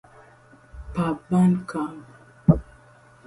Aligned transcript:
Per 0.95 1.09
Bandcamp. 1.27 2.05